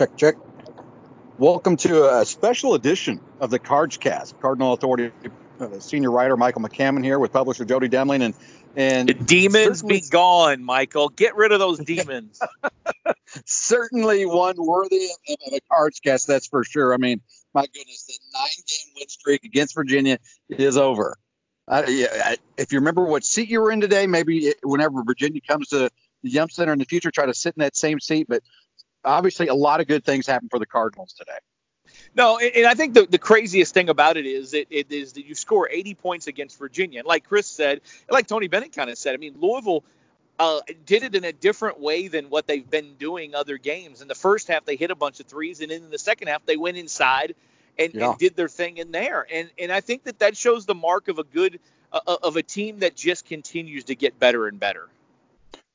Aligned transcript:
Check, 0.00 0.16
check. 0.16 0.34
Welcome 1.36 1.76
to 1.76 2.20
a 2.20 2.24
special 2.24 2.72
edition 2.72 3.20
of 3.38 3.50
the 3.50 3.58
Cards 3.58 3.98
Cast. 3.98 4.40
Cardinal 4.40 4.72
Authority 4.72 5.12
uh, 5.60 5.78
senior 5.78 6.10
writer 6.10 6.38
Michael 6.38 6.62
McCammon 6.62 7.04
here 7.04 7.18
with 7.18 7.34
publisher 7.34 7.66
Jody 7.66 7.90
Demling 7.90 8.22
and 8.22 8.34
and 8.74 9.26
demons 9.26 9.82
be 9.82 10.00
gone, 10.00 10.64
Michael. 10.64 11.10
Get 11.10 11.36
rid 11.36 11.52
of 11.52 11.58
those 11.58 11.80
demons. 11.80 12.40
certainly 13.44 14.24
one 14.24 14.54
worthy 14.56 15.04
of, 15.04 15.36
of 15.46 15.52
a 15.52 15.60
Cards 15.70 16.00
Cast, 16.00 16.26
that's 16.26 16.46
for 16.46 16.64
sure. 16.64 16.94
I 16.94 16.96
mean, 16.96 17.20
my 17.52 17.66
goodness, 17.66 18.04
the 18.06 18.18
nine 18.32 18.48
game 18.66 18.94
win 18.96 19.08
streak 19.10 19.44
against 19.44 19.74
Virginia 19.74 20.16
is 20.48 20.78
over. 20.78 21.18
Yeah, 21.70 22.06
I, 22.24 22.36
if 22.56 22.72
you 22.72 22.78
remember 22.78 23.04
what 23.04 23.22
seat 23.22 23.50
you 23.50 23.60
were 23.60 23.70
in 23.70 23.82
today, 23.82 24.06
maybe 24.06 24.54
whenever 24.62 25.02
Virginia 25.04 25.42
comes 25.46 25.68
to 25.68 25.90
the 26.22 26.30
Yum 26.30 26.48
Center 26.48 26.72
in 26.72 26.78
the 26.78 26.86
future, 26.86 27.10
try 27.10 27.26
to 27.26 27.34
sit 27.34 27.54
in 27.54 27.60
that 27.60 27.76
same 27.76 28.00
seat. 28.00 28.28
But 28.30 28.42
obviously, 29.04 29.48
a 29.48 29.54
lot 29.54 29.80
of 29.80 29.86
good 29.86 30.04
things 30.04 30.26
happen 30.26 30.48
for 30.48 30.58
the 30.58 30.66
Cardinals 30.66 31.12
today. 31.12 31.38
No, 32.14 32.38
and 32.38 32.66
I 32.66 32.74
think 32.74 32.94
the, 32.94 33.06
the 33.06 33.18
craziest 33.18 33.74
thing 33.74 33.88
about 33.88 34.16
it 34.16 34.26
is 34.26 34.54
it, 34.54 34.68
it 34.70 34.90
is 34.90 35.14
that 35.14 35.26
you 35.26 35.34
score 35.34 35.68
80 35.68 35.94
points 35.94 36.26
against 36.26 36.58
Virginia. 36.58 37.00
And 37.00 37.06
like 37.06 37.24
Chris 37.24 37.46
said, 37.46 37.80
like 38.08 38.26
Tony 38.26 38.48
Bennett 38.48 38.72
kind 38.72 38.90
of 38.90 38.98
said, 38.98 39.14
I 39.14 39.16
mean, 39.16 39.36
Louisville 39.38 39.84
uh, 40.38 40.60
did 40.86 41.02
it 41.02 41.14
in 41.14 41.24
a 41.24 41.32
different 41.32 41.80
way 41.80 42.08
than 42.08 42.30
what 42.30 42.46
they've 42.46 42.68
been 42.68 42.94
doing 42.94 43.34
other 43.34 43.58
games. 43.58 44.02
In 44.02 44.08
the 44.08 44.14
first 44.14 44.48
half, 44.48 44.64
they 44.64 44.76
hit 44.76 44.90
a 44.90 44.94
bunch 44.94 45.20
of 45.20 45.26
threes, 45.26 45.60
and 45.60 45.70
in 45.70 45.90
the 45.90 45.98
second 45.98 46.28
half, 46.28 46.44
they 46.46 46.56
went 46.56 46.76
inside 46.76 47.34
and, 47.78 47.94
yeah. 47.94 48.10
and 48.10 48.18
did 48.18 48.36
their 48.36 48.48
thing 48.48 48.78
in 48.78 48.90
there. 48.90 49.26
And 49.30 49.50
and 49.58 49.70
I 49.70 49.80
think 49.80 50.04
that 50.04 50.20
that 50.20 50.36
shows 50.36 50.66
the 50.66 50.74
mark 50.74 51.08
of 51.08 51.18
a 51.18 51.24
good 51.24 51.60
uh, 51.92 52.00
uh 52.06 52.16
of 52.22 52.36
a 52.36 52.42
team 52.42 52.80
that 52.80 52.96
just 52.96 53.26
continues 53.26 53.84
to 53.84 53.94
get 53.94 54.18
better 54.18 54.46
and 54.46 54.58
better. 54.58 54.88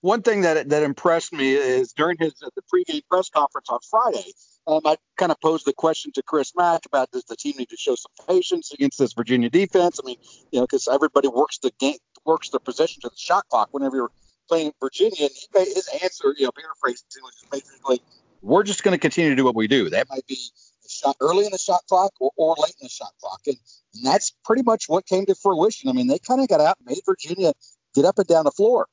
One 0.06 0.22
thing 0.22 0.42
that 0.42 0.70
that 0.70 0.84
impressed 0.84 1.34
me 1.34 1.56
is 1.56 1.94
during 1.94 2.17
his 2.20 2.36
the 2.36 2.61
pregame 2.72 3.02
press 3.09 3.30
conference 3.30 3.70
on 3.70 3.80
Friday, 3.89 4.34
um, 4.67 4.81
I 4.86 4.98
kind 5.17 5.31
of 5.31 5.42
posed 5.42 5.66
the 5.66 5.73
question 5.73 6.11
to 6.11 6.22
Chris 6.22 6.53
Mack 6.56 6.86
about 6.86 7.09
does 7.09 7.23
the 7.23 7.36
team 7.36 7.56
need 7.58 7.70
to 7.70 7.75
show 7.75 7.95
some 7.95 8.11
patience 8.28 8.72
against 8.72 9.00
this 9.00 9.14
Virginia 9.14 9.50
defense? 9.50 10.00
I 10.00 10.06
mean, 10.06 10.17
you 10.52 10.59
know, 10.59 10.67
because 10.67 10.88
everybody 10.88 11.28
works 11.28 11.58
the 11.58 11.72
game, 11.80 11.98
works 12.23 12.50
the 12.50 12.59
possession 12.59 13.02
to 13.02 13.09
the 13.09 13.17
shot 13.17 13.45
clock 13.50 13.70
whenever 13.72 13.95
you're 13.95 14.11
playing 14.48 14.73
Virginia. 14.80 15.23
And 15.23 15.31
he 15.33 15.48
made 15.56 15.73
his 15.73 15.89
answer, 16.03 16.36
you 16.38 16.45
know, 16.45 16.52
paraphrasing, 16.52 17.08
was 17.23 17.44
basically, 17.52 18.00
we're 18.44 18.61
just 18.61 18.83
going 18.83 18.94
to 18.94 19.00
continue 19.00 19.31
to 19.31 19.36
do 19.36 19.44
what 19.44 19.56
we 19.56 19.67
do. 19.67 19.89
That 19.89 20.08
might 20.08 20.28
be 20.28 20.38
a 20.86 20.88
shot 20.88 21.16
early 21.20 21.45
in 21.48 21.52
the 21.52 21.58
shot 21.58 21.81
clock 21.89 22.11
or, 22.20 22.30
or 22.38 22.56
late 22.59 22.76
in 22.80 22.86
the 22.86 22.89
shot 22.89 23.14
clock. 23.20 23.42
And, 23.48 23.58
and 23.95 24.06
that's 24.06 24.36
pretty 24.45 24.61
much 24.61 24.86
what 24.86 25.08
came 25.08 25.26
to 25.26 25.33
fruition. 25.33 25.89
I 25.89 25.94
mean, 25.94 26.06
they 26.06 26.20
kind 26.20 26.42
of 26.42 26.48
got 26.48 26.61
out 26.61 26.78
made 26.86 27.00
Virginia 27.08 27.53
get 27.95 28.06
up 28.06 28.20
and 28.20 28.28
down 28.28 28.44
the 28.44 28.52
floor. 28.52 28.88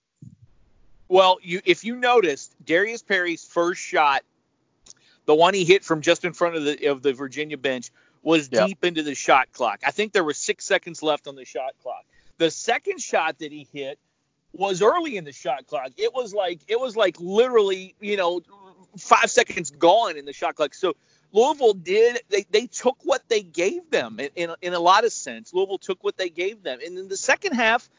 Well, 1.12 1.36
you 1.42 1.60
if 1.66 1.84
you 1.84 1.96
noticed, 1.96 2.54
Darius 2.64 3.02
Perry's 3.02 3.44
first 3.44 3.82
shot 3.82 4.22
the 5.26 5.34
one 5.34 5.52
he 5.52 5.66
hit 5.66 5.84
from 5.84 6.00
just 6.00 6.24
in 6.24 6.32
front 6.32 6.56
of 6.56 6.64
the 6.64 6.86
of 6.86 7.02
the 7.02 7.12
Virginia 7.12 7.58
bench 7.58 7.90
was 8.22 8.48
yep. 8.50 8.66
deep 8.66 8.82
into 8.82 9.02
the 9.02 9.14
shot 9.14 9.52
clock. 9.52 9.80
I 9.86 9.90
think 9.90 10.14
there 10.14 10.24
was 10.24 10.38
six 10.38 10.64
seconds 10.64 11.02
left 11.02 11.28
on 11.28 11.34
the 11.34 11.44
shot 11.44 11.74
clock. 11.82 12.06
The 12.38 12.50
second 12.50 12.98
shot 12.98 13.40
that 13.40 13.52
he 13.52 13.68
hit 13.74 13.98
was 14.54 14.80
early 14.80 15.18
in 15.18 15.24
the 15.24 15.32
shot 15.32 15.66
clock. 15.66 15.90
It 15.98 16.14
was 16.14 16.32
like 16.32 16.60
it 16.66 16.80
was 16.80 16.96
like 16.96 17.20
literally, 17.20 17.94
you 18.00 18.16
know, 18.16 18.40
five 18.96 19.30
seconds 19.30 19.70
gone 19.70 20.16
in 20.16 20.24
the 20.24 20.32
shot 20.32 20.54
clock. 20.56 20.72
So 20.72 20.96
Louisville 21.30 21.74
did 21.74 22.20
they, 22.30 22.46
they 22.50 22.66
took 22.68 22.96
what 23.02 23.28
they 23.28 23.42
gave 23.42 23.90
them 23.90 24.18
in, 24.18 24.30
in, 24.34 24.50
in 24.62 24.72
a 24.72 24.80
lot 24.80 25.04
of 25.04 25.12
sense. 25.12 25.52
Louisville 25.52 25.76
took 25.76 26.02
what 26.02 26.16
they 26.16 26.30
gave 26.30 26.62
them. 26.62 26.78
And 26.82 26.96
in 26.96 27.08
the 27.08 27.18
second 27.18 27.52
half, 27.52 27.90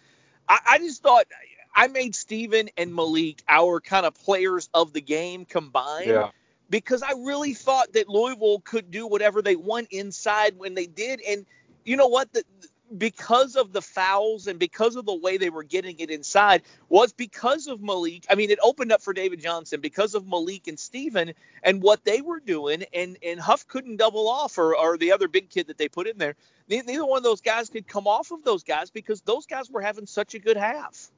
I, 0.50 0.60
I 0.68 0.78
just 0.80 1.04
thought 1.04 1.28
I 1.76 1.88
made 1.88 2.16
Steven 2.16 2.70
and 2.78 2.94
Malik 2.94 3.44
our 3.48 3.80
kind 3.80 4.06
of 4.06 4.16
players 4.16 4.70
of 4.74 4.94
the 4.94 5.02
game 5.02 5.46
combined. 5.46 6.08
Yeah 6.08 6.30
because 6.70 7.04
I 7.04 7.12
really 7.12 7.54
thought 7.54 7.94
that 7.94 8.10
Louisville 8.10 8.60
could 8.60 8.90
do 8.90 9.06
whatever 9.06 9.44
they 9.44 9.56
want 9.56 9.90
inside 9.92 10.58
when 10.58 10.74
they 10.74 10.88
did. 10.88 11.22
And 11.22 11.46
you 11.86 11.98
know 11.98 12.08
what? 12.08 12.34
The, 12.34 12.44
because 12.98 13.56
of 13.56 13.74
the 13.74 13.82
fouls 13.82 14.48
and 14.48 14.60
because 14.60 14.96
of 14.96 15.06
the 15.06 15.16
way 15.16 15.38
they 15.38 15.52
were 15.52 15.64
getting 15.64 16.00
it 16.00 16.10
inside 16.10 16.64
was 16.90 17.14
because 17.14 17.68
of 17.68 17.82
Malik. 17.82 18.26
I 18.30 18.34
mean, 18.34 18.50
it 18.50 18.60
opened 18.62 18.92
up 18.92 19.04
for 19.04 19.14
David 19.14 19.40
Johnson 19.40 19.82
because 19.82 20.16
of 20.16 20.28
Malik 20.28 20.68
and 20.68 20.80
Steven 20.80 21.34
and 21.64 21.82
what 21.82 22.04
they 22.06 22.22
were 22.22 22.40
doing. 22.40 22.84
And 22.94 23.18
and 23.24 23.40
Huff 23.40 23.68
couldn't 23.68 23.98
double 23.98 24.28
off 24.28 24.58
or, 24.58 24.76
or 24.76 24.98
the 24.98 25.12
other 25.12 25.28
big 25.28 25.50
kid 25.50 25.68
that 25.68 25.78
they 25.78 25.90
put 25.90 26.08
in 26.08 26.18
there. 26.18 26.36
Neither 26.68 27.06
one 27.06 27.18
of 27.18 27.24
those 27.24 27.42
guys 27.42 27.70
could 27.70 27.88
come 27.88 28.08
off 28.08 28.32
of 28.32 28.44
those 28.44 28.64
guys 28.64 28.90
because 28.90 29.22
those 29.22 29.46
guys 29.46 29.70
were 29.70 29.82
having 29.82 30.06
such 30.06 30.34
a 30.34 30.40
good 30.40 30.58
half. 30.58 31.12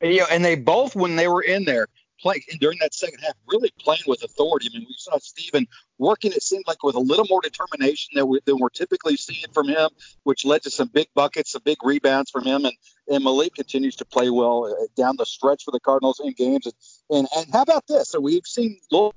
And, 0.00 0.12
you 0.12 0.20
know, 0.20 0.26
and 0.30 0.44
they 0.44 0.56
both 0.56 0.94
when 0.94 1.16
they 1.16 1.28
were 1.28 1.42
in 1.42 1.64
there, 1.64 1.88
playing 2.20 2.40
during 2.60 2.78
that 2.80 2.94
second 2.94 3.20
half, 3.20 3.34
really 3.46 3.70
playing 3.78 4.02
with 4.06 4.22
authority. 4.22 4.68
I 4.72 4.78
mean, 4.78 4.86
we 4.88 4.94
saw 4.96 5.18
Steven 5.18 5.66
working, 5.98 6.32
it 6.32 6.42
seemed 6.42 6.64
like 6.66 6.82
with 6.82 6.94
a 6.94 7.00
little 7.00 7.26
more 7.28 7.40
determination 7.42 8.12
than, 8.14 8.26
we, 8.26 8.40
than 8.44 8.58
we're 8.58 8.70
typically 8.70 9.16
seeing 9.16 9.44
from 9.52 9.68
him, 9.68 9.90
which 10.24 10.44
led 10.44 10.62
to 10.62 10.70
some 10.70 10.88
big 10.88 11.08
buckets, 11.14 11.52
some 11.52 11.62
big 11.64 11.78
rebounds 11.84 12.30
from 12.30 12.44
him. 12.44 12.64
And, 12.64 12.74
and 13.08 13.22
Malik 13.22 13.54
continues 13.54 13.96
to 13.96 14.04
play 14.04 14.30
well 14.30 14.64
uh, 14.64 14.86
down 14.96 15.16
the 15.16 15.26
stretch 15.26 15.64
for 15.64 15.70
the 15.70 15.80
Cardinals 15.80 16.20
in 16.20 16.32
games. 16.32 16.66
And, 16.66 16.74
and, 17.10 17.28
and 17.36 17.52
how 17.52 17.62
about 17.62 17.86
this? 17.86 18.10
So 18.10 18.20
we've 18.20 18.46
seen 18.46 18.78
Louisville 18.90 19.12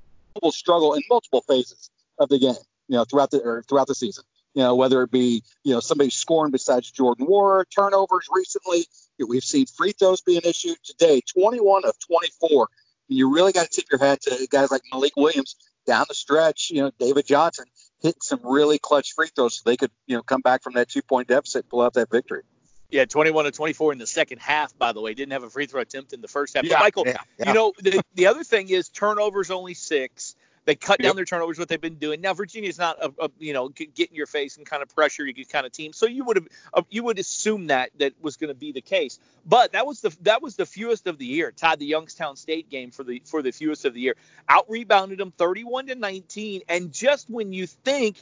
struggle 0.50 0.94
in 0.94 1.02
multiple 1.08 1.42
phases 1.48 1.90
of 2.18 2.28
the 2.28 2.38
game, 2.38 2.54
you 2.88 2.96
know, 2.96 3.04
throughout 3.04 3.30
the, 3.30 3.62
throughout 3.68 3.86
the 3.86 3.94
season. 3.94 4.24
You 4.54 4.62
know, 4.62 4.74
whether 4.74 5.02
it 5.02 5.10
be, 5.10 5.44
you 5.62 5.74
know, 5.74 5.80
somebody 5.80 6.10
scoring 6.10 6.50
besides 6.50 6.90
Jordan 6.90 7.26
Nwora, 7.26 7.64
turnovers 7.74 8.26
recently. 8.32 8.86
We've 9.18 9.44
seen 9.44 9.66
free 9.66 9.92
throws 9.92 10.22
being 10.22 10.40
issued 10.44 10.78
today, 10.82 11.20
21 11.34 11.84
of 11.84 11.94
24 12.06 12.68
you 13.10 13.34
really 13.34 13.52
got 13.52 13.70
to 13.70 13.80
tip 13.80 13.86
your 13.90 13.98
hat 13.98 14.22
to 14.22 14.46
guys 14.48 14.70
like 14.70 14.82
Malik 14.92 15.16
Williams 15.16 15.56
down 15.86 16.06
the 16.08 16.14
stretch. 16.14 16.70
You 16.70 16.82
know, 16.82 16.90
David 16.98 17.26
Johnson 17.26 17.66
hitting 18.00 18.20
some 18.22 18.40
really 18.44 18.78
clutch 18.78 19.14
free 19.14 19.28
throws 19.34 19.58
so 19.58 19.62
they 19.68 19.76
could, 19.76 19.90
you 20.06 20.16
know, 20.16 20.22
come 20.22 20.40
back 20.40 20.62
from 20.62 20.74
that 20.74 20.88
two 20.88 21.02
point 21.02 21.28
deficit 21.28 21.64
and 21.64 21.68
pull 21.68 21.82
out 21.82 21.94
that 21.94 22.10
victory. 22.10 22.42
Yeah, 22.90 23.04
21 23.04 23.44
to 23.44 23.50
24 23.52 23.92
in 23.92 23.98
the 23.98 24.06
second 24.06 24.40
half, 24.40 24.76
by 24.76 24.92
the 24.92 25.00
way. 25.00 25.14
Didn't 25.14 25.32
have 25.32 25.44
a 25.44 25.50
free 25.50 25.66
throw 25.66 25.80
attempt 25.80 26.12
in 26.12 26.20
the 26.20 26.28
first 26.28 26.56
half. 26.56 26.64
Yeah, 26.64 26.74
but 26.74 26.80
Michael, 26.80 27.04
yeah, 27.06 27.18
yeah. 27.38 27.48
you 27.48 27.54
know, 27.54 27.72
the, 27.78 28.02
the 28.14 28.26
other 28.26 28.42
thing 28.42 28.68
is 28.68 28.88
turnovers 28.88 29.50
only 29.50 29.74
six. 29.74 30.34
They 30.66 30.74
cut 30.74 31.00
down 31.00 31.16
their 31.16 31.24
turnovers, 31.24 31.58
what 31.58 31.68
they've 31.68 31.80
been 31.80 31.94
doing. 31.94 32.20
Now 32.20 32.34
Virginia's 32.34 32.78
not 32.78 33.02
a, 33.02 33.12
a 33.18 33.30
you 33.38 33.52
know 33.52 33.68
get 33.68 34.10
in 34.10 34.14
your 34.14 34.26
face 34.26 34.56
and 34.56 34.66
kind 34.66 34.82
of 34.82 34.94
pressure 34.94 35.26
you 35.26 35.46
kind 35.46 35.64
of 35.64 35.72
team, 35.72 35.92
so 35.92 36.06
you 36.06 36.24
would 36.24 36.36
have 36.36 36.48
uh, 36.74 36.82
you 36.90 37.02
would 37.04 37.18
assume 37.18 37.68
that 37.68 37.90
that 37.98 38.12
was 38.20 38.36
going 38.36 38.48
to 38.48 38.54
be 38.54 38.72
the 38.72 38.82
case. 38.82 39.18
But 39.46 39.72
that 39.72 39.86
was 39.86 40.00
the 40.00 40.14
that 40.22 40.42
was 40.42 40.56
the 40.56 40.66
fewest 40.66 41.06
of 41.06 41.18
the 41.18 41.26
year. 41.26 41.50
Tied 41.50 41.78
the 41.78 41.86
Youngstown 41.86 42.36
State 42.36 42.68
game 42.68 42.90
for 42.90 43.04
the 43.04 43.22
for 43.24 43.42
the 43.42 43.52
fewest 43.52 43.84
of 43.84 43.94
the 43.94 44.00
year. 44.00 44.16
Out 44.48 44.66
rebounded 44.68 45.18
them 45.18 45.32
31 45.32 45.86
to 45.86 45.94
19, 45.94 46.62
and 46.68 46.92
just 46.92 47.30
when 47.30 47.52
you 47.52 47.66
think 47.66 48.16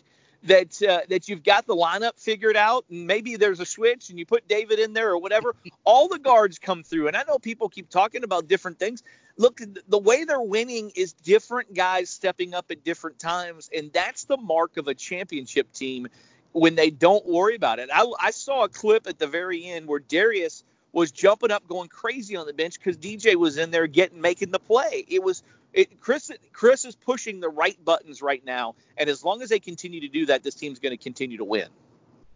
that 0.44 0.80
uh, 0.82 1.00
that 1.08 1.28
you've 1.28 1.42
got 1.42 1.66
the 1.66 1.74
lineup 1.74 2.18
figured 2.18 2.56
out 2.56 2.84
and 2.90 3.06
maybe 3.06 3.36
there's 3.36 3.58
a 3.58 3.66
switch 3.66 4.10
and 4.10 4.18
you 4.18 4.24
put 4.24 4.46
David 4.46 4.78
in 4.78 4.92
there 4.92 5.10
or 5.10 5.18
whatever 5.18 5.56
all 5.84 6.06
the 6.06 6.18
guards 6.18 6.60
come 6.60 6.84
through 6.84 7.08
and 7.08 7.16
I 7.16 7.24
know 7.26 7.38
people 7.38 7.68
keep 7.68 7.90
talking 7.90 8.22
about 8.22 8.46
different 8.46 8.78
things 8.78 9.02
look 9.38 9.60
the 9.88 9.98
way 9.98 10.24
they're 10.24 10.40
winning 10.40 10.92
is 10.94 11.12
different 11.12 11.74
guys 11.74 12.10
stepping 12.10 12.54
up 12.54 12.70
at 12.70 12.84
different 12.84 13.18
times 13.18 13.70
and 13.74 13.92
that's 13.92 14.24
the 14.24 14.36
mark 14.36 14.76
of 14.76 14.88
a 14.88 14.94
championship 14.94 15.72
team 15.72 16.08
when 16.52 16.74
they 16.74 16.90
don't 16.90 17.26
worry 17.26 17.54
about 17.54 17.78
it 17.78 17.88
I, 17.92 18.06
I 18.20 18.30
saw 18.30 18.64
a 18.64 18.68
clip 18.68 19.06
at 19.06 19.18
the 19.18 19.26
very 19.26 19.64
end 19.64 19.86
where 19.86 20.00
Darius 20.00 20.64
was 20.92 21.12
jumping 21.12 21.50
up 21.50 21.66
going 21.66 21.88
crazy 21.88 22.36
on 22.36 22.46
the 22.46 22.52
bench 22.52 22.78
because 22.78 22.98
DJ 22.98 23.36
was 23.36 23.56
in 23.56 23.70
there 23.70 23.86
getting 23.86 24.20
making 24.20 24.50
the 24.50 24.58
play 24.58 25.04
it 25.08 25.22
was 25.22 25.42
it, 25.72 26.00
Chris 26.00 26.30
Chris 26.52 26.84
is 26.84 26.96
pushing 26.96 27.40
the 27.40 27.48
right 27.48 27.76
buttons 27.84 28.22
right 28.22 28.44
now, 28.44 28.74
and 28.96 29.08
as 29.08 29.24
long 29.24 29.42
as 29.42 29.48
they 29.50 29.60
continue 29.60 30.00
to 30.00 30.08
do 30.08 30.26
that, 30.26 30.42
this 30.42 30.54
team's 30.54 30.78
going 30.78 30.96
to 30.96 31.02
continue 31.02 31.38
to 31.38 31.44
win. 31.44 31.68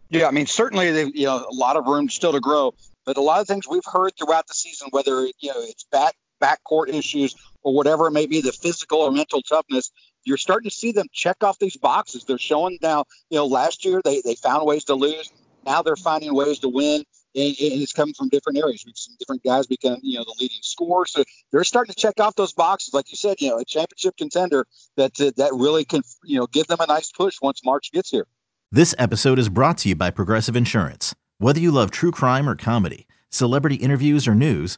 Yeah, 0.09 0.27
I 0.27 0.31
mean 0.31 0.45
certainly 0.45 0.91
they 0.91 1.05
you 1.05 1.25
know 1.25 1.45
a 1.49 1.53
lot 1.53 1.75
of 1.75 1.87
room 1.87 2.09
still 2.09 2.33
to 2.33 2.39
grow, 2.39 2.73
but 3.05 3.17
a 3.17 3.21
lot 3.21 3.41
of 3.41 3.47
things 3.47 3.67
we've 3.67 3.85
heard 3.85 4.13
throughout 4.17 4.47
the 4.47 4.53
season, 4.53 4.89
whether 4.91 5.25
you 5.39 5.49
know 5.49 5.61
it's 5.61 5.83
back 5.85 6.15
backcourt 6.41 6.89
issues 6.89 7.35
or 7.61 7.73
whatever 7.73 8.07
it 8.07 8.11
may 8.11 8.25
be, 8.25 8.41
the 8.41 8.51
physical 8.51 8.99
or 8.99 9.11
mental 9.11 9.41
toughness, 9.41 9.91
you're 10.23 10.37
starting 10.37 10.69
to 10.69 10.75
see 10.75 10.91
them 10.91 11.07
check 11.11 11.43
off 11.43 11.59
these 11.59 11.77
boxes. 11.77 12.25
They're 12.25 12.37
showing 12.37 12.77
now, 12.81 13.05
you 13.29 13.37
know, 13.37 13.45
last 13.45 13.85
year 13.85 14.01
they 14.03 14.21
they 14.21 14.35
found 14.35 14.65
ways 14.65 14.85
to 14.85 14.95
lose. 14.95 15.31
Now 15.65 15.81
they're 15.81 15.95
finding 15.95 16.33
ways 16.33 16.59
to 16.59 16.69
win. 16.69 17.03
and, 17.35 17.55
it's 17.57 17.93
coming 17.93 18.13
from 18.13 18.29
different 18.29 18.57
areas. 18.57 18.83
We've 18.85 18.97
seen 18.97 19.15
different 19.17 19.43
guys 19.43 19.65
become, 19.65 19.97
you 20.01 20.17
know, 20.17 20.23
the 20.23 20.35
leading 20.39 20.59
scorer. 20.61 21.05
So 21.05 21.23
they're 21.51 21.63
starting 21.63 21.93
to 21.93 21.99
check 21.99 22.19
off 22.19 22.35
those 22.35 22.53
boxes, 22.53 22.93
like 22.93 23.11
you 23.11 23.17
said, 23.17 23.39
you 23.39 23.49
know, 23.49 23.59
a 23.59 23.65
championship 23.65 24.17
contender 24.17 24.65
that 24.97 25.19
uh, 25.19 25.31
that 25.37 25.51
really 25.53 25.85
can, 25.85 26.01
you 26.23 26.39
know, 26.39 26.47
give 26.47 26.67
them 26.67 26.79
a 26.79 26.87
nice 26.87 27.11
push 27.11 27.37
once 27.41 27.63
March 27.63 27.91
gets 27.91 28.09
here. 28.09 28.27
This 28.71 28.95
episode 28.97 29.39
is 29.39 29.49
brought 29.49 29.77
to 29.79 29.89
you 29.89 29.95
by 29.95 30.09
Progressive 30.09 30.55
Insurance. 30.55 31.13
Whether 31.37 31.59
you 31.59 31.71
love 31.71 31.91
true 31.91 32.11
crime 32.11 32.47
or 32.47 32.55
comedy, 32.55 33.07
celebrity 33.29 33.75
interviews 33.75 34.27
or 34.27 34.35
news, 34.35 34.77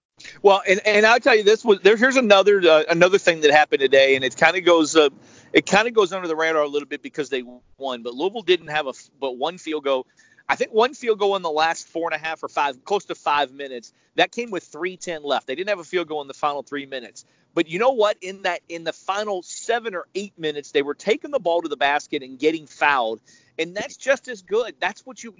Well, 0.41 0.61
and, 0.67 0.81
and 0.85 1.05
I'll 1.05 1.19
tell 1.19 1.35
you 1.35 1.43
this 1.43 1.63
was 1.63 1.79
there, 1.81 1.97
here's 1.97 2.15
another 2.15 2.61
uh, 2.61 2.83
another 2.89 3.17
thing 3.17 3.41
that 3.41 3.51
happened 3.51 3.81
today, 3.81 4.15
and 4.15 4.23
it 4.23 4.37
kind 4.37 4.57
of 4.57 4.65
goes 4.65 4.95
uh, 4.95 5.09
it 5.53 5.65
kind 5.65 5.87
of 5.87 5.93
goes 5.93 6.13
under 6.13 6.27
the 6.27 6.35
radar 6.35 6.63
a 6.63 6.67
little 6.67 6.87
bit 6.87 7.01
because 7.01 7.29
they 7.29 7.43
won, 7.77 8.03
but 8.03 8.13
Louisville 8.13 8.41
didn't 8.41 8.67
have 8.67 8.87
a 8.87 8.93
but 9.19 9.37
one 9.37 9.57
field 9.57 9.83
goal 9.83 10.07
I 10.51 10.55
think 10.55 10.73
one 10.73 10.93
field 10.93 11.17
goal 11.17 11.37
in 11.37 11.43
the 11.43 11.49
last 11.49 11.87
four 11.87 12.11
and 12.11 12.21
a 12.21 12.21
half 12.21 12.43
or 12.43 12.49
five, 12.49 12.83
close 12.83 13.05
to 13.05 13.15
five 13.15 13.53
minutes. 13.53 13.93
That 14.15 14.33
came 14.33 14.51
with 14.51 14.69
3:10 14.69 15.23
left. 15.23 15.47
They 15.47 15.55
didn't 15.55 15.69
have 15.69 15.79
a 15.79 15.85
field 15.85 16.09
goal 16.09 16.21
in 16.21 16.27
the 16.27 16.33
final 16.33 16.61
three 16.61 16.85
minutes. 16.85 17.23
But 17.53 17.69
you 17.69 17.79
know 17.79 17.91
what? 17.91 18.17
In 18.19 18.41
that, 18.41 18.59
in 18.67 18.83
the 18.83 18.91
final 18.91 19.43
seven 19.43 19.95
or 19.95 20.07
eight 20.13 20.33
minutes, 20.37 20.71
they 20.71 20.81
were 20.81 20.93
taking 20.93 21.31
the 21.31 21.39
ball 21.39 21.61
to 21.61 21.69
the 21.69 21.77
basket 21.77 22.21
and 22.21 22.37
getting 22.37 22.67
fouled, 22.67 23.21
and 23.61 23.75
that's 23.75 23.95
just 23.95 24.27
as 24.27 24.41
good. 24.41 24.75
That's 24.79 25.05
what 25.05 25.23
you. 25.23 25.35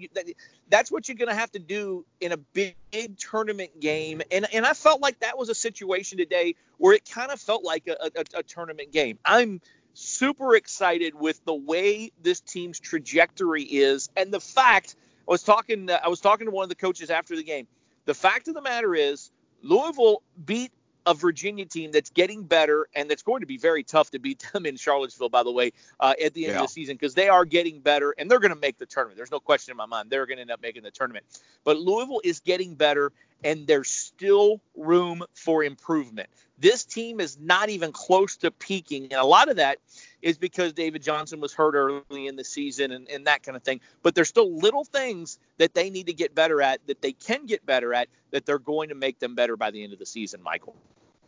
That's 0.70 0.92
what 0.92 1.08
you're 1.08 1.18
going 1.18 1.30
to 1.30 1.36
have 1.36 1.52
to 1.54 1.60
do 1.60 2.06
in 2.20 2.32
a 2.32 2.38
big, 2.38 2.76
big, 2.92 3.18
tournament 3.18 3.80
game. 3.80 4.22
And 4.32 4.46
and 4.54 4.66
I 4.66 4.74
felt 4.74 5.02
like 5.02 5.20
that 5.22 5.38
was 5.38 5.50
a 5.50 5.56
situation 5.56 6.20
today 6.20 6.56
where 6.78 6.94
it 6.94 7.10
kind 7.10 7.32
of 7.32 7.42
felt 7.42 7.64
like 7.64 7.88
a, 7.88 8.12
a, 8.16 8.40
a 8.40 8.44
tournament 8.44 8.94
game. 8.94 9.18
I'm 9.26 9.60
super 9.94 10.56
excited 10.56 11.16
with 11.16 11.44
the 11.46 11.54
way 11.54 12.12
this 12.22 12.40
team's 12.40 12.80
trajectory 12.80 13.64
is 13.64 14.10
and 14.16 14.32
the 14.32 14.40
fact 14.40 14.96
I 15.28 15.32
was 15.32 15.44
talking 15.44 15.90
I 15.90 16.08
was 16.08 16.22
talking 16.22 16.46
to 16.46 16.52
one 16.52 16.64
of 16.64 16.70
the 16.70 16.76
coaches 16.76 17.10
after 17.10 17.36
the 17.36 17.44
game. 17.44 17.68
The 18.06 18.14
fact 18.14 18.48
of 18.48 18.54
the 18.54 18.62
matter 18.62 18.94
is 18.96 19.32
Louisville 19.64 20.22
beat 20.44 20.72
a 21.06 21.14
Virginia 21.14 21.66
team 21.66 21.92
that's 21.92 22.10
getting 22.10 22.44
better 22.44 22.88
and 22.96 23.10
that's 23.10 23.24
going 23.24 23.42
to 23.42 23.46
be 23.46 23.58
very 23.58 23.84
tough 23.84 24.12
to 24.12 24.20
beat 24.20 24.46
them 24.54 24.66
in 24.66 24.76
Charlottesville, 24.76 25.30
by 25.30 25.44
the 25.44 25.52
way, 25.52 25.72
uh, 26.00 26.14
at 26.24 26.34
the 26.34 26.46
end 26.46 26.54
yeah. 26.54 26.62
of 26.62 26.68
the 26.68 26.72
season 26.72 26.96
because 26.96 27.14
they 27.14 27.30
are 27.30 27.46
getting 27.46 27.80
better 27.80 28.14
and 28.18 28.30
they're 28.30 28.40
going 28.40 28.54
to 28.54 28.60
make 28.60 28.78
the 28.78 28.86
tournament. 28.86 29.18
There's 29.18 29.32
no 29.32 29.40
question 29.40 29.72
in 29.72 29.78
my 29.78 29.86
mind 29.86 30.10
they're 30.10 30.26
going 30.26 30.38
to 30.38 30.42
end 30.42 30.52
up 30.52 30.62
making 30.62 30.84
the 30.84 30.92
tournament. 30.92 31.26
But 31.64 31.78
Louisville 31.78 32.22
is 32.24 32.40
getting 32.40 32.76
better 32.76 33.12
and 33.44 33.68
there's 33.68 33.90
still 33.90 34.62
room 34.76 35.24
for 35.34 35.64
improvement. 35.64 36.30
This 36.60 36.84
team 36.84 37.20
is 37.20 37.40
not 37.40 37.70
even 37.70 37.92
close 37.92 38.38
to 38.38 38.52
peaking, 38.52 39.06
and 39.06 39.14
a 39.14 39.26
lot 39.26 39.50
of 39.50 39.56
that 39.56 39.80
is 40.22 40.38
because 40.38 40.74
David 40.74 41.02
Johnson 41.02 41.40
was 41.40 41.54
hurt 41.54 41.74
early 41.74 42.28
in 42.28 42.36
the 42.36 42.44
season 42.44 42.92
and, 42.92 43.10
and 43.10 43.26
that 43.26 43.42
kind 43.42 43.56
of 43.56 43.64
thing. 43.64 43.82
But 44.04 44.14
there's 44.14 44.30
still 44.30 44.56
little 44.56 44.84
things 44.84 45.40
that 45.58 45.74
they 45.74 45.90
need 45.90 46.08
to 46.08 46.14
get 46.14 46.36
better 46.36 46.62
at, 46.62 46.86
that 46.86 47.02
they 47.02 47.14
can 47.14 47.48
get 47.48 47.66
better 47.66 47.94
at, 47.94 48.10
that 48.30 48.46
they're 48.46 48.60
going 48.60 48.90
to 48.90 48.96
make 48.96 49.18
them 49.18 49.34
better 49.34 49.58
by 49.58 49.72
the 49.72 49.84
end 49.84 49.94
of 49.94 50.00
the 50.00 50.06
season, 50.06 50.44
Michael. 50.44 50.76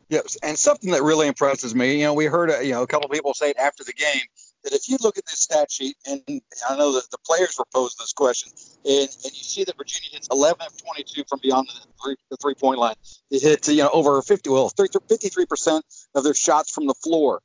Yes, 0.09 0.37
and 0.43 0.57
something 0.57 0.91
that 0.91 1.01
really 1.01 1.27
impresses 1.27 1.73
me, 1.73 1.99
you 1.99 2.03
know, 2.03 2.13
we 2.13 2.25
heard, 2.25 2.51
you 2.63 2.73
know, 2.73 2.83
a 2.83 2.87
couple 2.87 3.09
people 3.09 3.33
say 3.33 3.49
it 3.49 3.57
after 3.57 3.83
the 3.83 3.93
game 3.93 4.21
that 4.63 4.73
if 4.73 4.89
you 4.89 4.97
look 5.01 5.17
at 5.17 5.25
this 5.25 5.39
stat 5.39 5.71
sheet, 5.71 5.97
and 6.05 6.21
I 6.69 6.77
know 6.77 6.93
that 6.93 7.09
the 7.11 7.17
players 7.25 7.55
were 7.57 7.65
posed 7.73 7.97
this 7.99 8.13
question, 8.13 8.51
and, 8.85 9.09
and 9.09 9.33
you 9.33 9.43
see 9.43 9.63
that 9.63 9.77
Virginia 9.77 10.09
hits 10.11 10.27
11 10.31 10.61
of 10.65 10.81
22 10.81 11.23
from 11.27 11.39
beyond 11.41 11.67
the 11.67 11.79
three, 12.03 12.15
the 12.29 12.37
three 12.37 12.55
point 12.55 12.79
line. 12.79 12.95
They 13.31 13.39
hit, 13.39 13.67
you 13.67 13.83
know, 13.83 13.89
over 13.91 14.21
50, 14.21 14.49
well, 14.49 14.69
53 14.69 15.45
percent 15.45 15.85
of 16.15 16.23
their 16.23 16.33
shots 16.33 16.71
from 16.71 16.87
the 16.87 16.93
floor 16.93 17.41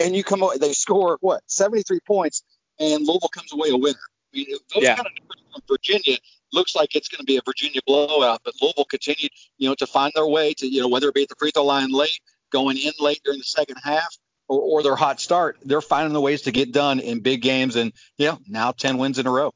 and 0.00 0.14
you 0.14 0.24
come 0.24 0.42
they 0.60 0.72
score 0.72 1.18
what 1.20 1.42
73 1.46 2.00
points, 2.06 2.42
and 2.78 3.04
Louisville 3.04 3.28
comes 3.28 3.52
away 3.52 3.70
a 3.70 3.76
winner. 3.76 3.98
I 4.32 4.36
mean, 4.36 4.46
those 4.74 4.82
yeah. 4.82 4.94
kind 4.94 5.06
of 5.06 5.12
numbers 5.18 5.42
from 5.52 5.62
Virginia 5.68 6.18
looks 6.52 6.74
like 6.74 6.94
it's 6.94 7.08
going 7.08 7.20
to 7.20 7.24
be 7.24 7.36
a 7.36 7.42
Virginia 7.44 7.80
blowout, 7.86 8.40
but 8.44 8.54
Louisville 8.60 8.84
continued, 8.84 9.32
you 9.58 9.68
know, 9.68 9.74
to 9.76 9.86
find 9.86 10.12
their 10.14 10.26
way 10.26 10.54
to, 10.54 10.66
you 10.66 10.80
know, 10.80 10.88
whether 10.88 11.08
it 11.08 11.14
be 11.14 11.22
at 11.22 11.28
the 11.28 11.34
free 11.38 11.50
throw 11.50 11.64
line 11.64 11.90
late, 11.90 12.20
going 12.50 12.76
in 12.76 12.92
late 13.00 13.20
during 13.24 13.38
the 13.38 13.44
second 13.44 13.76
half, 13.82 14.16
or, 14.48 14.60
or 14.60 14.82
their 14.82 14.96
hot 14.96 15.20
start, 15.20 15.58
they're 15.64 15.80
finding 15.80 16.12
the 16.12 16.20
ways 16.20 16.42
to 16.42 16.50
get 16.50 16.72
done 16.72 17.00
in 17.00 17.20
big 17.20 17.42
games, 17.42 17.76
and 17.76 17.92
yeah, 18.16 18.36
now 18.48 18.72
10 18.72 18.98
wins 18.98 19.18
in 19.18 19.26
a 19.26 19.30
row. 19.30 19.52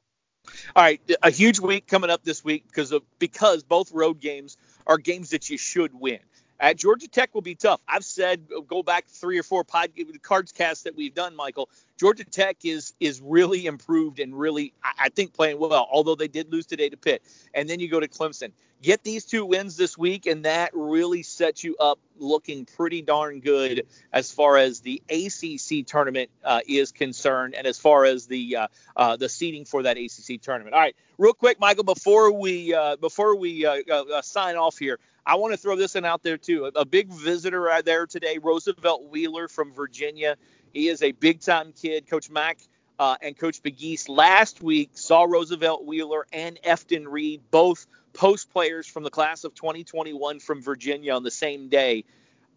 All 0.74 0.82
right, 0.82 1.00
a 1.22 1.30
huge 1.30 1.60
week 1.60 1.86
coming 1.86 2.10
up 2.10 2.24
this 2.24 2.44
week 2.44 2.66
because 2.66 2.92
of 2.92 3.02
because 3.18 3.62
both 3.62 3.92
road 3.92 4.20
games 4.20 4.56
are 4.86 4.98
games 4.98 5.30
that 5.30 5.48
you 5.48 5.56
should 5.56 5.92
win. 5.94 6.18
At 6.60 6.76
Georgia 6.76 7.08
Tech 7.08 7.34
will 7.34 7.42
be 7.42 7.54
tough. 7.54 7.80
I've 7.88 8.04
said 8.04 8.46
go 8.68 8.82
back 8.82 9.06
three 9.08 9.38
or 9.38 9.42
four 9.42 9.64
pod 9.64 9.90
cards 10.22 10.52
casts 10.52 10.84
that 10.84 10.96
we've 10.96 11.14
done, 11.14 11.34
Michael. 11.34 11.68
Georgia 11.98 12.24
Tech 12.24 12.58
is 12.64 12.94
is 13.00 13.20
really 13.20 13.66
improved 13.66 14.20
and 14.20 14.38
really 14.38 14.72
I 14.82 15.08
think 15.08 15.34
playing 15.34 15.58
well, 15.58 15.88
although 15.90 16.14
they 16.14 16.28
did 16.28 16.52
lose 16.52 16.66
today 16.66 16.88
to 16.88 16.96
Pitt. 16.96 17.22
And 17.54 17.68
then 17.68 17.80
you 17.80 17.88
go 17.88 18.00
to 18.00 18.08
Clemson. 18.08 18.52
Get 18.82 19.04
these 19.04 19.24
two 19.24 19.46
wins 19.46 19.76
this 19.76 19.96
week, 19.96 20.26
and 20.26 20.44
that 20.44 20.70
really 20.74 21.22
sets 21.22 21.62
you 21.62 21.76
up 21.78 22.00
looking 22.18 22.64
pretty 22.64 23.00
darn 23.00 23.38
good 23.38 23.86
as 24.12 24.32
far 24.32 24.56
as 24.56 24.80
the 24.80 25.00
ACC 25.08 25.86
tournament 25.86 26.30
uh, 26.44 26.60
is 26.66 26.90
concerned, 26.90 27.54
and 27.54 27.64
as 27.64 27.78
far 27.78 28.04
as 28.04 28.26
the 28.26 28.56
uh, 28.56 28.68
uh, 28.96 29.16
the 29.16 29.28
seeding 29.28 29.64
for 29.64 29.84
that 29.84 29.98
ACC 29.98 30.40
tournament. 30.40 30.74
All 30.74 30.80
right, 30.80 30.96
real 31.16 31.32
quick, 31.32 31.60
Michael, 31.60 31.84
before 31.84 32.32
we 32.32 32.74
uh, 32.74 32.96
before 32.96 33.36
we 33.36 33.64
uh, 33.64 33.82
uh, 33.88 34.20
sign 34.22 34.56
off 34.56 34.78
here, 34.78 34.98
I 35.24 35.36
want 35.36 35.52
to 35.52 35.56
throw 35.56 35.76
this 35.76 35.94
in 35.96 36.04
out 36.04 36.22
there 36.22 36.38
too. 36.38 36.66
A, 36.66 36.80
a 36.80 36.84
big 36.84 37.08
visitor 37.08 37.70
out 37.70 37.84
there 37.84 38.06
today, 38.06 38.38
Roosevelt 38.42 39.10
Wheeler 39.10 39.48
from 39.48 39.72
Virginia. 39.72 40.36
He 40.72 40.88
is 40.88 41.02
a 41.02 41.12
big 41.12 41.40
time 41.40 41.72
kid. 41.72 42.08
Coach 42.08 42.30
Mack 42.30 42.58
uh, 42.98 43.16
and 43.20 43.36
Coach 43.36 43.62
Pegues 43.62 44.08
last 44.08 44.62
week 44.62 44.90
saw 44.94 45.24
Roosevelt 45.24 45.84
Wheeler 45.84 46.26
and 46.32 46.58
Efton 46.62 47.06
Reid, 47.08 47.42
both 47.50 47.86
post 48.12 48.52
players 48.52 48.86
from 48.86 49.04
the 49.04 49.10
class 49.10 49.44
of 49.44 49.54
2021 49.54 50.40
from 50.40 50.62
Virginia 50.62 51.14
on 51.14 51.22
the 51.22 51.30
same 51.30 51.68
day. 51.68 52.04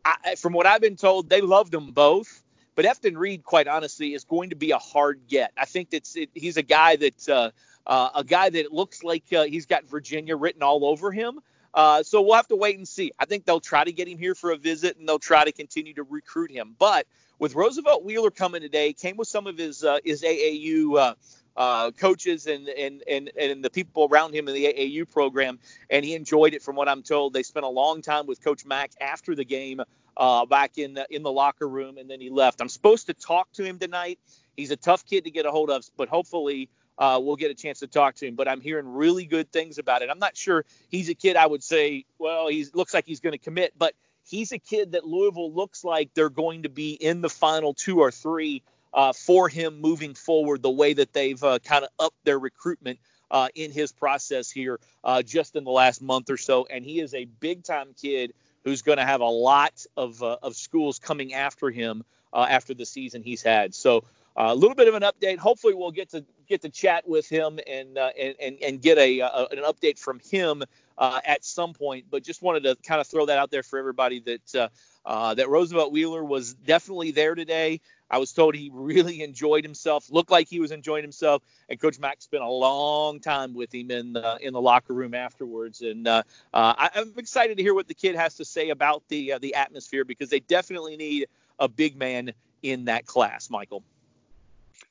I, 0.03 0.35
from 0.35 0.53
what 0.53 0.65
I've 0.65 0.81
been 0.81 0.97
told, 0.97 1.29
they 1.29 1.41
loved 1.41 1.71
them 1.71 1.91
both. 1.91 2.43
But 2.75 2.85
Efton 2.85 3.17
Reid, 3.17 3.43
quite 3.43 3.67
honestly, 3.67 4.13
is 4.13 4.25
going 4.25 4.49
to 4.49 4.55
be 4.55 4.71
a 4.71 4.77
hard 4.77 5.21
get. 5.27 5.51
I 5.57 5.65
think 5.65 5.89
that's 5.89 6.15
it, 6.15 6.29
he's 6.33 6.57
a 6.57 6.61
guy 6.61 6.97
that 6.97 7.29
uh, 7.29 7.51
uh, 7.87 8.09
a 8.15 8.23
guy 8.23 8.49
that 8.49 8.73
looks 8.73 9.03
like 9.03 9.23
uh, 9.33 9.43
he's 9.45 9.65
got 9.65 9.85
Virginia 9.85 10.35
written 10.35 10.61
all 10.61 10.85
over 10.85 11.11
him. 11.11 11.39
Uh, 11.75 12.01
so 12.01 12.21
we'll 12.21 12.35
have 12.35 12.47
to 12.47 12.55
wait 12.55 12.77
and 12.77 12.87
see. 12.87 13.11
I 13.19 13.25
think 13.25 13.45
they'll 13.45 13.59
try 13.59 13.83
to 13.83 13.91
get 13.91 14.07
him 14.07 14.17
here 14.17 14.33
for 14.33 14.51
a 14.51 14.57
visit 14.57 14.97
and 14.97 15.07
they'll 15.07 15.19
try 15.19 15.43
to 15.43 15.51
continue 15.51 15.93
to 15.95 16.03
recruit 16.03 16.49
him. 16.49 16.73
But 16.79 17.05
with 17.37 17.53
Roosevelt 17.53 18.05
Wheeler 18.05 18.31
coming 18.31 18.61
today, 18.61 18.93
came 18.93 19.17
with 19.17 19.27
some 19.27 19.45
of 19.45 19.57
his 19.57 19.83
uh, 19.83 19.99
his 20.05 20.23
AAU 20.23 20.97
uh, 20.97 21.13
uh, 21.57 21.91
coaches 21.91 22.47
and, 22.47 22.69
and 22.69 23.03
and 23.09 23.29
and 23.37 23.63
the 23.63 23.69
people 23.69 24.07
around 24.09 24.33
him 24.33 24.47
in 24.47 24.53
the 24.53 24.65
AAU 24.65 25.11
program, 25.11 25.59
and 25.89 26.05
he 26.05 26.15
enjoyed 26.15 26.53
it. 26.53 26.61
From 26.61 26.77
what 26.77 26.87
I'm 26.87 27.03
told, 27.03 27.33
they 27.33 27.43
spent 27.43 27.65
a 27.65 27.69
long 27.69 28.01
time 28.01 28.25
with 28.25 28.41
Coach 28.41 28.65
Mack 28.65 28.91
after 29.01 29.35
the 29.35 29.45
game, 29.45 29.81
uh, 30.17 30.45
back 30.45 30.77
in 30.77 30.93
the, 30.93 31.05
in 31.09 31.23
the 31.23 31.31
locker 31.31 31.67
room, 31.67 31.97
and 31.97 32.09
then 32.09 32.21
he 32.21 32.29
left. 32.29 32.61
I'm 32.61 32.69
supposed 32.69 33.07
to 33.07 33.13
talk 33.13 33.51
to 33.53 33.63
him 33.63 33.79
tonight. 33.79 34.19
He's 34.55 34.71
a 34.71 34.77
tough 34.77 35.05
kid 35.05 35.25
to 35.25 35.31
get 35.31 35.45
a 35.45 35.51
hold 35.51 35.69
of, 35.69 35.85
but 35.97 36.07
hopefully 36.07 36.69
uh, 36.97 37.19
we'll 37.21 37.35
get 37.35 37.51
a 37.51 37.55
chance 37.55 37.79
to 37.79 37.87
talk 37.87 38.15
to 38.15 38.27
him. 38.27 38.35
But 38.35 38.47
I'm 38.47 38.61
hearing 38.61 38.93
really 38.93 39.25
good 39.25 39.51
things 39.51 39.77
about 39.77 40.01
it. 40.01 40.09
I'm 40.09 40.19
not 40.19 40.37
sure 40.37 40.65
he's 40.89 41.09
a 41.09 41.15
kid 41.15 41.35
I 41.35 41.45
would 41.45 41.63
say, 41.63 42.05
well, 42.19 42.47
he 42.47 42.65
looks 42.73 42.93
like 42.93 43.05
he's 43.05 43.19
going 43.19 43.33
to 43.33 43.37
commit, 43.37 43.73
but 43.77 43.93
he's 44.23 44.51
a 44.51 44.59
kid 44.59 44.93
that 44.93 45.05
Louisville 45.05 45.51
looks 45.51 45.83
like 45.83 46.13
they're 46.13 46.29
going 46.29 46.63
to 46.63 46.69
be 46.69 46.93
in 46.93 47.21
the 47.21 47.29
final 47.29 47.73
two 47.73 47.99
or 47.99 48.11
three 48.11 48.63
uh, 48.93 49.13
for 49.13 49.49
him 49.49 49.81
moving 49.81 50.13
forward 50.13 50.61
the 50.61 50.71
way 50.71 50.93
that 50.93 51.13
they've 51.13 51.43
uh, 51.43 51.59
kind 51.59 51.83
of 51.83 51.89
upped 51.99 52.23
their 52.23 52.39
recruitment. 52.39 52.99
Uh, 53.31 53.47
in 53.55 53.71
his 53.71 53.91
process 53.91 54.51
here, 54.51 54.79
uh, 55.03 55.19
just 55.23 55.55
in 55.55 55.63
the 55.63 55.71
last 55.71 55.99
month 55.99 56.29
or 56.29 56.37
so, 56.37 56.67
and 56.69 56.85
he 56.85 56.99
is 56.99 57.11
a 57.15 57.25
big 57.25 57.63
time 57.63 57.87
kid 57.99 58.31
who's 58.63 58.83
going 58.83 58.99
to 58.99 59.03
have 59.03 59.19
a 59.19 59.25
lot 59.25 59.83
of 59.97 60.21
uh, 60.21 60.37
of 60.43 60.55
schools 60.55 60.99
coming 60.99 61.33
after 61.33 61.71
him 61.71 62.03
after 62.31 62.75
the 62.75 62.85
season 62.85 63.23
he's 63.23 63.41
had. 63.41 63.73
So 63.73 64.03
a 64.35 64.55
little 64.55 64.75
bit 64.75 64.87
of 64.87 64.95
an 64.95 65.03
update. 65.03 65.37
Hopefully, 65.37 65.73
we'll 65.73 65.91
get 65.91 66.09
to 66.11 66.25
get 66.47 66.61
to 66.61 66.69
chat 66.69 67.07
with 67.07 67.27
him 67.27 67.59
and 67.67 67.97
uh, 67.97 68.09
and, 68.19 68.35
and 68.41 68.57
and 68.61 68.81
get 68.81 68.97
a, 68.97 69.19
a, 69.19 69.47
an 69.51 69.63
update 69.63 69.97
from 69.97 70.19
him 70.19 70.63
uh, 70.97 71.19
at 71.25 71.43
some 71.45 71.73
point. 71.73 72.05
But 72.09 72.23
just 72.23 72.41
wanted 72.41 72.63
to 72.63 72.75
kind 72.83 72.99
of 72.99 73.07
throw 73.07 73.25
that 73.27 73.37
out 73.37 73.51
there 73.51 73.63
for 73.63 73.79
everybody 73.79 74.19
that 74.21 74.55
uh, 74.55 74.67
uh, 75.05 75.33
that 75.35 75.49
Roosevelt 75.49 75.91
Wheeler 75.91 76.23
was 76.23 76.53
definitely 76.53 77.11
there 77.11 77.35
today. 77.35 77.79
I 78.09 78.17
was 78.17 78.33
told 78.33 78.55
he 78.55 78.69
really 78.73 79.21
enjoyed 79.23 79.63
himself, 79.63 80.11
looked 80.11 80.31
like 80.31 80.47
he 80.47 80.59
was 80.59 80.71
enjoying 80.71 81.03
himself, 81.03 81.41
and 81.69 81.79
Coach 81.79 81.99
Mack 81.99 82.21
spent 82.21 82.43
a 82.43 82.49
long 82.49 83.19
time 83.19 83.53
with 83.53 83.73
him 83.73 83.91
in 83.91 84.13
the 84.13 84.37
in 84.41 84.53
the 84.53 84.61
locker 84.61 84.93
room 84.93 85.13
afterwards. 85.13 85.81
And 85.81 86.07
uh, 86.07 86.23
uh, 86.53 86.73
I, 86.77 86.99
am 86.99 87.13
excited 87.17 87.57
to 87.57 87.63
hear 87.63 87.73
what 87.73 87.87
the 87.87 87.93
kid 87.93 88.15
has 88.15 88.35
to 88.35 88.45
say 88.45 88.69
about 88.69 89.03
the 89.07 89.33
uh, 89.33 89.39
the 89.39 89.55
atmosphere 89.55 90.05
because 90.05 90.29
they 90.29 90.39
definitely 90.39 90.97
need 90.97 91.27
a 91.59 91.67
big 91.67 91.95
man 91.95 92.33
in 92.61 92.85
that 92.85 93.05
class, 93.05 93.49
Michael. 93.49 93.83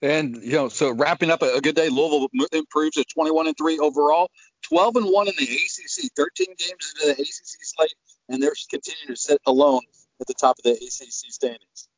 And 0.02 0.42
you 0.42 0.52
know, 0.52 0.68
so 0.68 0.92
wrapping 0.92 1.30
up 1.30 1.42
a, 1.42 1.54
a 1.56 1.60
good 1.60 1.74
day, 1.74 1.88
Louisville 1.88 2.28
improves 2.52 2.96
to 2.96 3.04
21 3.04 3.46
and 3.46 3.56
three 3.56 3.78
overall, 3.78 4.30
12 4.62 4.96
and 4.96 5.06
one 5.06 5.28
in 5.28 5.34
the 5.38 5.44
ACC, 5.44 6.10
13 6.16 6.46
games 6.58 6.94
into 6.94 7.06
the 7.06 7.12
ACC 7.12 7.62
slate, 7.62 7.94
and 8.28 8.42
they're 8.42 8.54
continuing 8.70 9.08
to 9.08 9.16
sit 9.16 9.40
alone 9.46 9.82
at 10.20 10.26
the 10.26 10.34
top 10.34 10.58
of 10.58 10.64
the 10.64 10.72
ACC 10.72 11.32
standings. 11.32 11.88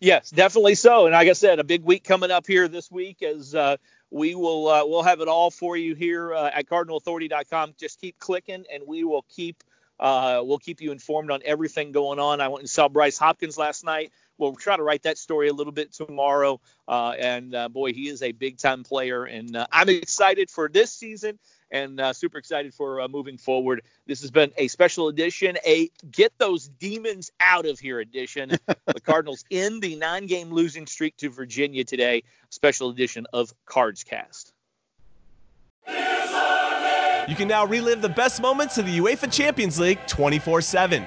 Yes, 0.00 0.30
definitely 0.30 0.76
so. 0.76 1.06
And 1.06 1.12
like 1.12 1.28
I 1.28 1.32
said, 1.32 1.58
a 1.58 1.64
big 1.64 1.82
week 1.82 2.04
coming 2.04 2.30
up 2.30 2.46
here 2.46 2.68
this 2.68 2.90
week 2.90 3.22
as 3.22 3.54
uh, 3.54 3.76
we 4.10 4.34
will 4.34 4.68
uh, 4.68 4.86
we'll 4.86 5.02
have 5.02 5.20
it 5.20 5.28
all 5.28 5.50
for 5.50 5.76
you 5.76 5.94
here 5.94 6.32
uh, 6.32 6.50
at 6.54 6.66
CardinalAuthority.com. 6.66 7.74
Just 7.78 8.00
keep 8.00 8.18
clicking, 8.18 8.64
and 8.72 8.84
we 8.86 9.04
will 9.04 9.24
keep 9.28 9.62
uh, 9.98 10.40
we'll 10.44 10.58
keep 10.58 10.80
you 10.80 10.92
informed 10.92 11.30
on 11.30 11.40
everything 11.44 11.92
going 11.92 12.18
on. 12.18 12.40
I 12.40 12.48
went 12.48 12.60
and 12.60 12.70
saw 12.70 12.88
Bryce 12.88 13.18
Hopkins 13.18 13.58
last 13.58 13.84
night. 13.84 14.12
We'll 14.38 14.54
try 14.54 14.76
to 14.76 14.82
write 14.82 15.02
that 15.02 15.18
story 15.18 15.48
a 15.48 15.52
little 15.52 15.72
bit 15.72 15.92
tomorrow. 15.92 16.60
Uh, 16.86 17.14
and 17.18 17.54
uh, 17.54 17.68
boy, 17.68 17.92
he 17.92 18.08
is 18.08 18.22
a 18.22 18.32
big 18.32 18.56
time 18.56 18.84
player, 18.84 19.24
and 19.24 19.56
uh, 19.56 19.66
I'm 19.72 19.88
excited 19.88 20.50
for 20.50 20.68
this 20.68 20.92
season 20.92 21.38
and 21.70 22.00
uh, 22.00 22.12
super 22.12 22.38
excited 22.38 22.72
for 22.72 23.00
uh, 23.00 23.08
moving 23.08 23.36
forward. 23.36 23.82
This 24.06 24.20
has 24.22 24.30
been 24.30 24.52
a 24.56 24.68
special 24.68 25.08
edition, 25.08 25.58
a 25.66 25.90
get 26.10 26.32
those 26.38 26.68
demons 26.68 27.30
out 27.40 27.66
of 27.66 27.78
here 27.78 28.00
edition. 28.00 28.50
the 28.86 29.00
Cardinals 29.00 29.44
in 29.50 29.80
the 29.80 29.96
nine 29.96 30.26
game 30.26 30.50
losing 30.50 30.86
streak 30.86 31.16
to 31.18 31.28
Virginia 31.28 31.84
today, 31.84 32.22
special 32.50 32.90
edition 32.90 33.26
of 33.32 33.52
Cards 33.66 34.04
Cast. 34.04 34.52
You 37.28 37.36
can 37.36 37.48
now 37.48 37.66
relive 37.66 38.00
the 38.00 38.08
best 38.08 38.40
moments 38.40 38.78
of 38.78 38.86
the 38.86 38.98
UEFA 38.98 39.30
Champions 39.30 39.78
League 39.78 39.98
24 40.06 40.62
7. 40.62 41.06